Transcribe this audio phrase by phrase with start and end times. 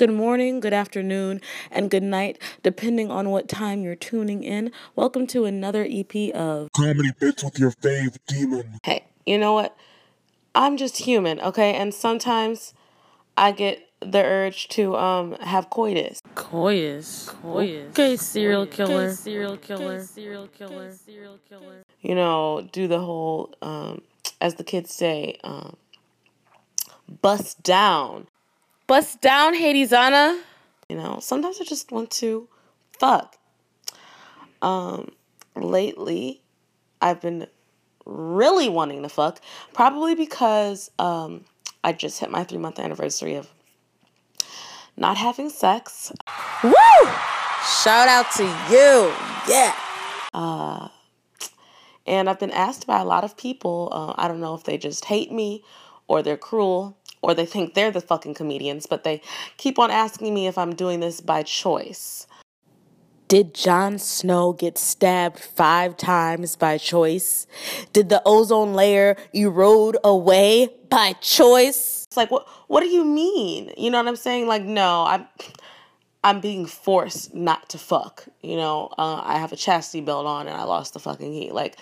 [0.00, 4.72] good morning, good afternoon, and good night, depending on what time you're tuning in.
[4.96, 8.78] Welcome to another EP of Comedy Bits with your fave demon.
[8.82, 9.76] Hey, you know what?
[10.54, 11.74] I'm just human, okay?
[11.74, 12.72] And sometimes
[13.36, 16.22] I get the urge to um have coitus.
[16.34, 17.28] Coitus.
[17.28, 17.90] Coitus.
[17.90, 19.12] Okay, serial killer.
[19.12, 20.02] Serial killer.
[20.02, 20.94] Serial killer.
[20.94, 21.82] Serial killer.
[22.00, 24.00] You know, do the whole um
[24.40, 25.76] as the kids say, um
[27.20, 28.28] bust down.
[28.90, 30.40] Bust down, Hadesana.
[30.88, 32.48] You know, sometimes I just want to
[32.98, 33.36] fuck.
[34.62, 35.12] Um
[35.54, 36.42] lately
[37.00, 37.46] I've been
[38.04, 39.40] really wanting to fuck,
[39.72, 41.44] probably because um
[41.84, 43.46] I just hit my 3 month anniversary of
[44.96, 46.10] not having sex.
[46.64, 46.72] Woo!
[47.84, 49.14] Shout out to you.
[49.46, 49.72] Yeah.
[50.34, 50.88] Uh,
[52.08, 53.88] and I've been asked by a lot of people.
[53.92, 55.62] Uh, I don't know if they just hate me
[56.08, 59.20] or they're cruel or they think they're the fucking comedians, but they
[59.56, 62.26] keep on asking me if I'm doing this by choice.
[63.30, 67.46] Did Jon Snow get stabbed five times by choice?
[67.92, 72.06] Did the ozone layer erode away by choice?
[72.08, 73.72] It's like what what do you mean?
[73.76, 74.48] You know what I'm saying?
[74.48, 75.28] Like no, I'm
[76.24, 78.24] I'm being forced not to fuck.
[78.42, 81.54] You know, uh, I have a chastity belt on and I lost the fucking heat.
[81.54, 81.76] Like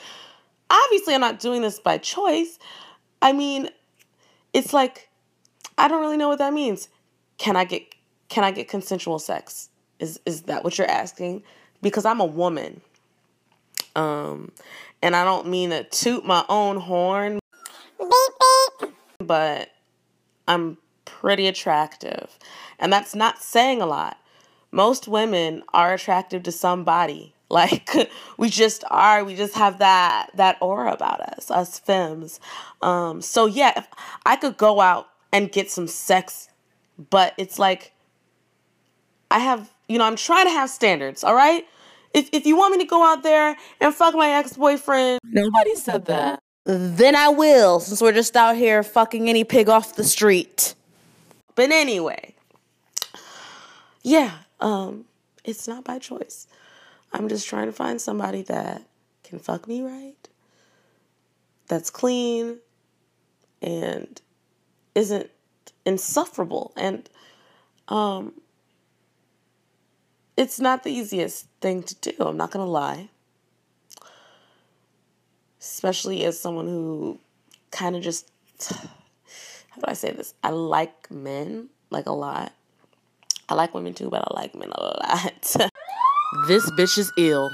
[0.68, 2.58] obviously I'm not doing this by choice.
[3.22, 3.70] I mean,
[4.52, 5.07] it's like
[5.78, 6.88] I don't really know what that means.
[7.38, 7.82] Can I get
[8.28, 9.70] can I get consensual sex?
[9.98, 11.42] Is is that what you're asking?
[11.80, 12.80] Because I'm a woman.
[13.96, 14.52] Um
[15.00, 17.38] and I don't mean to toot my own horn.
[17.98, 18.10] Beep,
[18.80, 18.94] beep.
[19.20, 19.70] But
[20.48, 22.38] I'm pretty attractive.
[22.78, 24.18] And that's not saying a lot.
[24.72, 27.34] Most women are attractive to somebody.
[27.50, 27.88] Like
[28.36, 32.40] we just are, we just have that that aura about us, us femmes.
[32.82, 33.86] Um, so yeah, if
[34.26, 36.48] I could go out and get some sex,
[37.10, 37.92] but it's like
[39.30, 41.66] I have, you know, I'm trying to have standards, all right?
[42.14, 46.06] If if you want me to go out there and fuck my ex-boyfriend, nobody said
[46.06, 46.40] that.
[46.64, 50.74] Then I will, since we're just out here fucking any pig off the street.
[51.54, 52.34] But anyway,
[54.02, 55.04] yeah, um,
[55.44, 56.46] it's not by choice.
[57.12, 58.82] I'm just trying to find somebody that
[59.24, 60.28] can fuck me right,
[61.68, 62.58] that's clean,
[63.62, 64.20] and
[64.98, 65.30] isn't
[65.86, 66.72] insufferable.
[66.76, 67.08] And
[67.88, 68.34] um,
[70.36, 72.12] it's not the easiest thing to do.
[72.20, 73.08] I'm not gonna lie
[75.60, 77.18] especially as someone who
[77.70, 78.30] kind of just
[78.70, 80.34] how do I say this?
[80.42, 82.52] I like men like a lot.
[83.48, 85.56] I like women too, but I like men a lot.
[86.48, 87.50] this bitch is ill.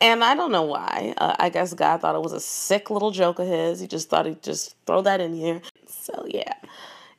[0.00, 1.14] And I don't know why.
[1.16, 3.80] Uh, I guess God thought it was a sick little joke of his.
[3.80, 5.60] He just thought he'd just throw that in here.
[6.06, 6.54] So yeah,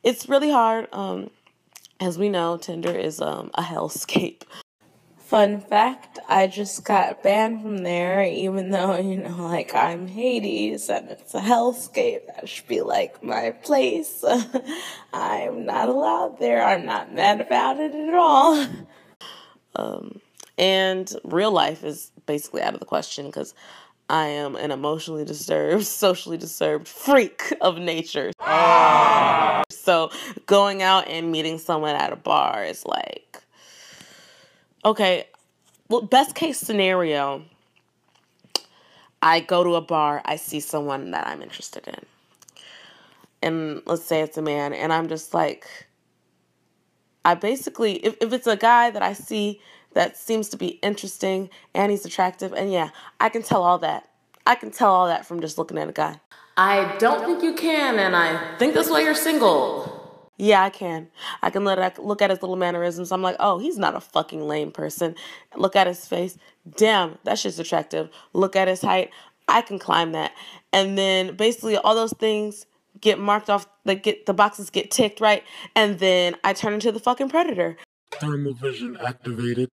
[0.02, 0.88] it's really hard.
[0.94, 1.30] Um,
[2.00, 4.44] as we know, Tinder is um, a hellscape.
[5.18, 10.90] Fun fact, I just got banned from there, even though, you know, like I'm Hades
[10.90, 12.28] and it's a hellscape.
[12.28, 14.24] That should be like my place.
[15.14, 16.64] I'm not allowed there.
[16.64, 18.68] I'm not mad about it at all.
[19.76, 20.22] Um,
[20.58, 23.54] and real life is basically out of the question because
[24.10, 28.32] I am an emotionally disturbed, socially disturbed freak of nature.
[29.70, 30.12] So
[30.46, 33.42] going out and meeting someone at a bar is like,
[34.86, 35.28] okay,
[35.90, 37.44] well, best case scenario,
[39.22, 42.06] I go to a bar, I see someone that I'm interested in.
[43.42, 45.68] And let's say it's a man, and I'm just like,
[47.24, 49.62] I basically, if, if it's a guy that I see
[49.98, 54.08] that seems to be interesting and he's attractive, and yeah, I can tell all that.
[54.46, 56.22] I can tell all that from just looking at a guy.
[56.56, 60.30] I don't think you can, and I think that's why you're single.
[60.38, 61.08] Yeah, I can.
[61.42, 63.12] I can let look at his little mannerisms.
[63.12, 65.16] I'm like, oh, he's not a fucking lame person.
[65.56, 66.38] Look at his face.
[66.76, 68.12] Damn, that shit's attractive.
[68.34, 69.10] Look at his height.
[69.48, 70.32] I can climb that.
[70.72, 72.68] And then basically all those things
[73.02, 73.68] get marked off.
[73.84, 75.44] Like get the boxes get ticked right,
[75.76, 77.78] and then I turn into the fucking predator.
[78.12, 79.70] Thermal vision activated.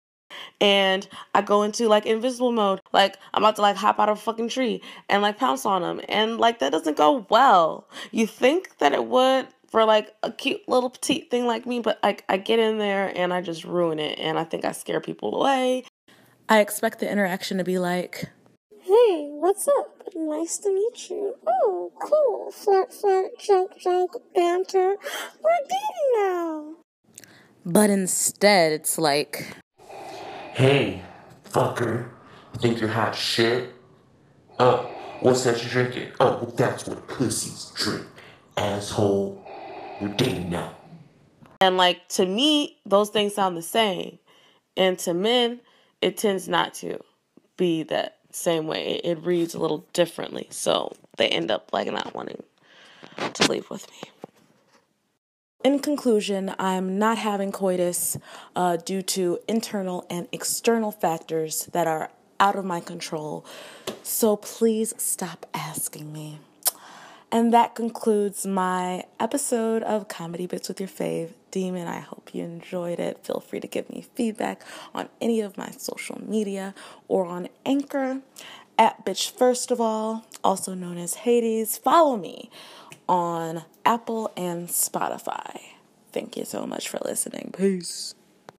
[0.62, 4.18] And I go into like invisible mode, like I'm about to like hop out of
[4.18, 7.88] a fucking tree and like pounce on him, and like that doesn't go well.
[8.12, 12.00] You think that it would, for like a cute little petite thing like me, but
[12.04, 15.02] like I get in there and I just ruin it and I think I scare
[15.02, 15.86] people away.
[16.48, 18.30] I expect the interaction to be like,
[18.82, 20.04] Hey, what's up?
[20.14, 21.36] Nice to meet you.
[21.48, 22.52] Oh, cool.
[22.52, 24.96] Flirt, flirt, joke, joke, banter.
[25.42, 26.76] We're dating now.
[27.66, 29.56] But instead, it's like,
[30.54, 31.02] Hey,
[31.46, 32.10] fucker.
[32.60, 33.74] Think you're hot shit.
[34.60, 34.88] Oh,
[35.22, 36.12] what's that you're drinking?
[36.20, 38.06] Oh, well, that's what pussies drink.
[38.56, 39.44] Asshole.
[40.00, 40.76] You're dating now.
[41.60, 44.20] And like to me, those things sound the same.
[44.78, 45.60] And to men,
[46.04, 47.00] it tends not to
[47.58, 49.02] be that same way.
[49.04, 50.46] It reads a little differently.
[50.52, 52.44] So they end up like not wanting
[53.34, 54.12] to leave with me.
[55.64, 58.18] In conclusion, I'm not having coitus
[58.54, 63.46] uh, due to internal and external factors that are out of my control.
[64.04, 66.40] So please stop asking me.
[67.32, 71.88] And that concludes my episode of Comedy Bits with Your Fave Demon.
[71.88, 73.26] I hope you enjoyed it.
[73.26, 74.62] Feel free to give me feedback
[74.94, 76.76] on any of my social media
[77.08, 78.20] or on Anchor
[78.78, 81.78] at Bitch First of All, also known as Hades.
[81.78, 82.52] Follow me
[83.08, 85.60] on Apple and Spotify.
[86.12, 87.54] Thank you so much for listening.
[87.58, 88.16] Peace.